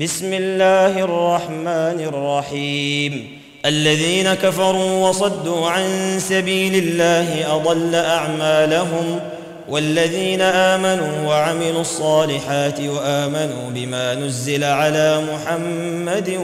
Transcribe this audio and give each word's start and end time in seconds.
بسم 0.00 0.32
الله 0.32 1.04
الرحمن 1.04 2.00
الرحيم. 2.00 3.38
الذين 3.66 4.34
كفروا 4.34 5.08
وصدوا 5.08 5.70
عن 5.70 6.16
سبيل 6.18 6.74
الله 6.74 7.56
أضل 7.56 7.94
أعمالهم 7.94 9.20
والذين 9.68 10.40
آمنوا 10.40 11.28
وعملوا 11.28 11.80
الصالحات 11.80 12.80
وآمنوا 12.80 13.70
بما 13.70 14.14
نزل 14.14 14.64
على 14.64 15.22
محمد 15.32 16.40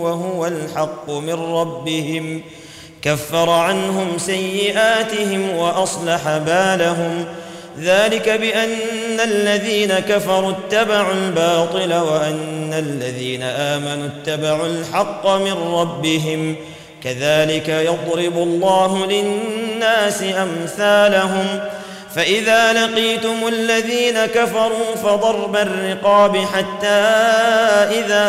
وهو 0.00 0.46
الحق 0.46 1.10
من 1.10 1.54
ربهم 1.54 2.42
كفر 3.02 3.50
عنهم 3.50 4.18
سيئاتهم 4.18 5.56
وأصلح 5.56 6.38
بالهم. 6.38 7.24
ذلك 7.80 8.28
بأن 8.28 8.68
الذين 9.20 9.98
كفروا 9.98 10.52
اتبعوا 10.52 11.12
الباطل 11.12 11.94
وأن 11.94 12.74
الذين 12.74 13.42
آمنوا 13.42 14.06
اتبعوا 14.06 14.66
الحق 14.66 15.26
من 15.28 15.52
ربهم 15.52 16.56
كذلك 17.04 17.68
يضرب 17.68 18.36
الله 18.36 19.06
للناس 19.06 20.22
أمثالهم 20.22 21.60
فإذا 22.14 22.72
لقيتم 22.72 23.48
الذين 23.48 24.26
كفروا 24.26 24.94
فضرب 25.02 25.56
الرقاب 25.56 26.36
حتى 26.36 27.00
إذا 28.00 28.26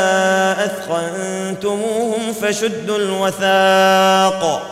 أثخنتموهم 0.66 2.34
فشدوا 2.42 2.98
الوثاق 2.98 4.72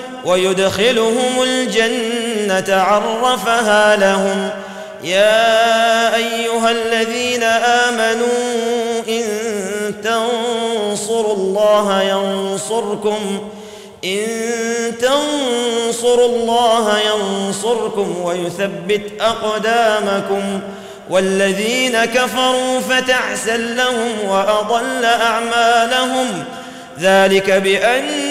ويدخلهم 0.25 1.43
الجنة 1.43 2.75
عرفها 2.75 3.95
لهم. 3.95 4.49
يا 5.03 6.15
أيها 6.15 6.71
الذين 6.71 7.43
آمنوا 7.43 8.27
إن 9.09 9.23
تنصروا 10.03 11.33
الله 11.33 12.01
ينصركم 12.01 13.49
إن 14.05 14.27
تنصروا 15.01 16.27
الله 16.27 16.99
ينصركم 16.99 18.21
ويثبت 18.21 19.21
أقدامكم. 19.21 20.59
والذين 21.09 22.05
كفروا 22.05 22.79
فتعسا 22.89 23.57
لهم 23.57 24.29
وأضل 24.29 25.05
أعمالهم. 25.05 26.45
ذلك 26.99 27.51
بانهم 27.51 28.30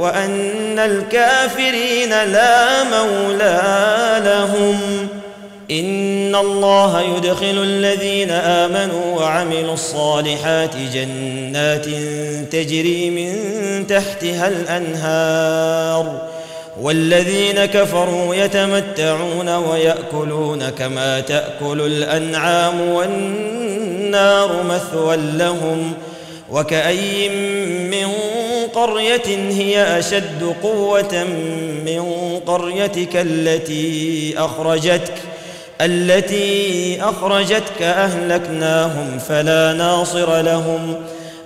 وأن 0.00 0.78
الكافرين 0.78 2.10
لا 2.10 2.84
مولى 2.84 4.22
لهم. 4.24 4.78
إن 5.70 6.34
الله 6.34 7.00
يدخل 7.00 7.62
الذين 7.62 8.30
آمنوا 8.30 9.20
وعملوا 9.20 9.74
الصالحات 9.74 10.76
جنات 10.76 11.86
تجري 12.52 13.10
من 13.10 13.32
تحتها 13.86 14.48
الأنهار. 14.48 16.28
والذين 16.80 17.64
كفروا 17.64 18.34
يتمتعون 18.34 19.48
ويأكلون 19.48 20.68
كما 20.68 21.20
تأكل 21.20 21.80
الأنعام 21.80 22.80
والنار 22.80 24.62
مثوى 24.62 25.16
لهم. 25.16 25.92
وكأي 26.50 27.28
من 27.90 28.08
قرية 28.74 29.50
هي 29.50 29.98
أشد 29.98 30.54
قوة 30.62 31.24
من 31.86 32.02
قريتك 32.46 33.16
التي 33.16 34.34
أخرجتك 34.38 35.14
التي 35.80 36.98
أخرجتك 37.02 37.82
أهلكناهم 37.82 39.18
فلا 39.28 39.72
ناصر 39.72 40.40
لهم. 40.40 40.96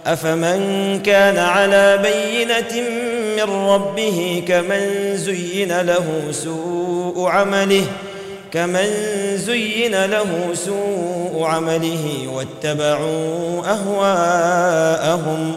أفمن 0.07 1.01
كان 1.03 1.39
على 1.39 1.99
بينة 2.03 2.89
من 3.37 3.67
ربه 3.67 4.43
كمن 4.49 5.17
زين 5.17 5.81
له 5.81 6.05
سوء 6.31 7.29
عمله 7.29 7.85
كمن 8.53 8.87
زين 9.37 10.05
له 10.05 10.55
سوء 10.55 11.45
عمله 11.45 12.29
واتبعوا 12.35 13.63
أهواءهم. 13.67 15.57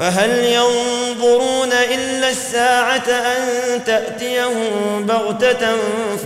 فهل 0.00 0.44
ينظرون 0.44 1.72
إلا 1.72 2.30
الساعة 2.30 3.08
أن 3.08 3.84
تأتيهم 3.84 5.06
بغتة 5.06 5.76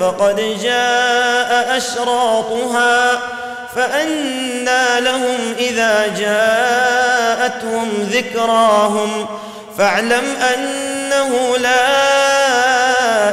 فقد 0.01 0.37
جاء 0.63 1.77
أشراطها 1.77 3.21
فانى 3.77 5.01
لهم 5.01 5.55
إذا 5.59 6.07
جاءتهم 6.19 7.89
ذكراهم 8.13 9.27
فاعلم 9.79 10.25
أنه 10.55 11.57
لا 11.59 11.89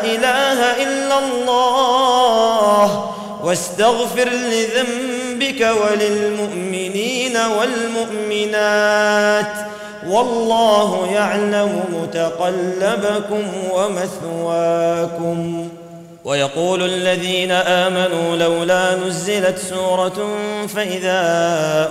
إله 0.04 0.84
إلا 0.84 1.20
الله 1.20 3.12
واستغفر 3.44 4.30
لذنبك 4.30 5.22
بك 5.42 5.62
وللمؤمنين 5.62 7.38
والمؤمنات 7.38 8.52
والله 10.10 11.08
يعلم 11.12 11.84
متقلبكم 12.02 13.44
ومثواكم. 13.74 15.70
ويقول 16.26 16.84
الذين 16.84 17.52
آمنوا 17.52 18.36
لولا 18.36 18.96
نزلت 18.96 19.58
سورة 19.58 20.28
فإذا 20.68 21.22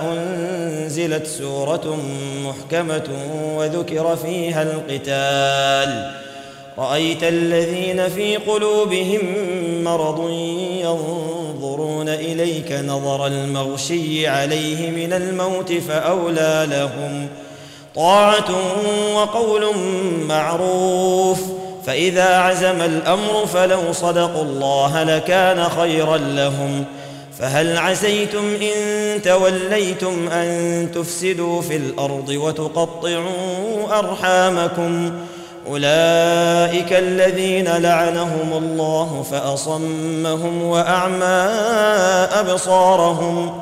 أنزلت 0.03 1.27
سورة 1.27 1.97
محكمة 2.45 3.09
وذكر 3.55 4.15
فيها 4.15 4.63
القتال. 4.63 6.11
رأيت 6.77 7.23
الذين 7.23 8.09
في 8.09 8.37
قلوبهم 8.37 9.21
مرض 9.83 10.29
ينظرون 10.83 12.09
إليك 12.09 12.71
نظر 12.71 13.27
المغشي 13.27 14.27
عليه 14.27 14.91
من 14.91 15.13
الموت 15.13 15.73
فأولى 15.73 16.67
لهم. 16.71 17.27
طاعة 17.95 18.49
وقول 19.15 19.75
معروف. 20.27 21.39
فإذا 21.85 22.37
عزم 22.37 22.81
الأمر 22.81 23.45
فلو 23.53 23.93
صدقوا 23.93 24.43
الله 24.43 25.03
لكان 25.03 25.69
خيرا 25.69 26.17
لهم. 26.17 26.85
فهل 27.39 27.77
عسيتم 27.77 28.45
إن 28.45 29.21
توليتم 29.21 30.29
أن 30.29 30.87
تفسدوا 30.95 31.61
في 31.61 31.75
الأرض 31.75 32.29
وتقطعوا 32.29 33.99
أرحامكم؟ 33.99 35.11
أولئك 35.67 36.93
الذين 36.93 37.67
لعنهم 37.67 38.53
الله 38.53 39.25
فأصمهم 39.31 40.63
وأعمى 40.63 41.49
أبصارهم. 42.39 43.61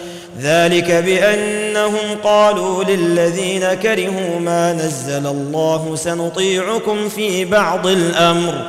ذلك 0.41 0.91
بأنهم 0.91 2.17
قالوا 2.23 2.83
للذين 2.83 3.73
كرهوا 3.73 4.39
ما 4.39 4.73
نزل 4.73 5.27
الله 5.27 5.95
سنطيعكم 5.95 7.09
في 7.09 7.45
بعض 7.45 7.87
الأمر 7.87 8.67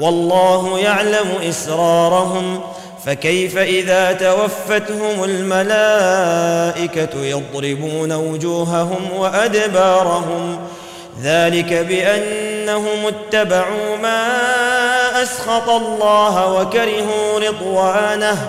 والله 0.00 0.78
يعلم 0.78 1.28
إسرارهم 1.48 2.60
فكيف 3.06 3.58
إذا 3.58 4.12
توفتهم 4.12 5.24
الملائكة 5.24 7.24
يضربون 7.24 8.12
وجوههم 8.12 9.12
وأدبارهم 9.16 10.58
ذلك 11.22 11.72
بأنهم 11.72 13.06
اتبعوا 13.06 13.96
ما 14.02 14.26
أسخط 15.22 15.68
الله 15.68 16.52
وكرهوا 16.52 17.40
رضوانه 17.48 18.48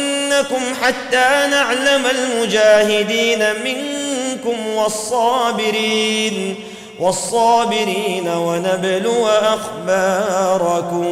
ولنبلونكم 0.41 0.75
حتى 0.81 1.47
نعلم 1.51 2.05
المجاهدين 2.05 3.39
منكم 3.63 4.75
والصابرين 4.75 6.55
والصابرين 6.99 8.27
ونبلو 8.27 9.27
أخباركم. 9.27 11.05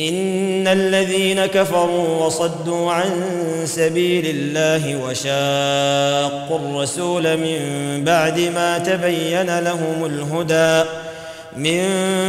إن 0.00 0.68
الذين 0.68 1.46
كفروا 1.46 2.26
وصدوا 2.26 2.92
عن 2.92 3.10
سبيل 3.64 4.26
الله 4.26 4.96
وشاقوا 4.96 6.58
الرسول 6.58 7.36
من 7.36 7.58
بعد 8.04 8.40
ما 8.40 8.78
تبين 8.78 9.58
لهم 9.58 10.04
الهدى 10.04 10.88
من 11.56 11.82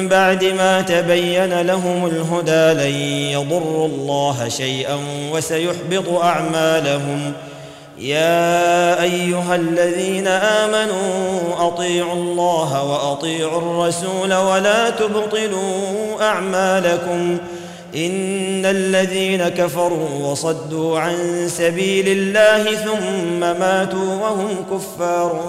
بعد 0.07 0.43
ما 0.43 0.81
تبين 0.81 1.61
لهم 1.61 2.05
الهدى 2.05 2.83
لن 2.83 2.95
يضروا 3.31 3.87
الله 3.87 4.49
شيئا 4.49 4.97
وسيحبط 5.31 6.09
أعمالهم. 6.09 7.33
يا 7.97 9.01
أيها 9.03 9.55
الذين 9.55 10.27
آمنوا 10.27 11.67
أطيعوا 11.67 12.13
الله 12.13 12.83
وأطيعوا 12.83 13.57
الرسول 13.57 14.33
ولا 14.33 14.89
تبطلوا 14.89 16.21
أعمالكم. 16.21 17.37
إن 17.95 18.65
الذين 18.65 19.49
كفروا 19.49 20.31
وصدوا 20.31 20.99
عن 20.99 21.47
سبيل 21.47 22.07
الله 22.07 22.75
ثم 22.75 23.39
ماتوا 23.39 24.15
وهم 24.21 24.65
كفار 24.71 25.41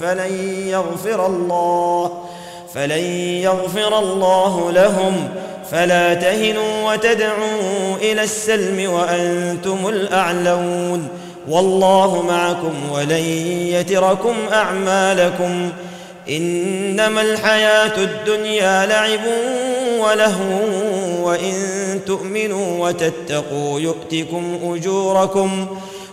فلن 0.00 0.32
يغفر 0.66 1.26
الله. 1.26 2.27
فلن 2.74 3.04
يغفر 3.42 3.98
الله 3.98 4.72
لهم. 4.72 5.28
فلا 5.70 6.14
تهنوا 6.14 6.92
وتدعوا 6.92 7.96
إلى 8.00 8.22
السلم 8.22 8.92
وأنتم 8.92 9.88
الأعلون. 9.88 11.08
والله 11.48 12.22
معكم 12.22 12.74
ولن 12.92 13.24
يتركم 13.72 14.34
أعمالكم. 14.52 15.70
إنما 16.30 17.20
الحياة 17.20 17.96
الدنيا 17.96 18.86
لعب 18.86 19.20
ولهو. 20.00 20.58
وإن 21.22 21.54
تؤمنوا 22.06 22.88
وتتقوا 22.88 23.80
يؤتكم 23.80 24.58
أجوركم. 24.64 25.66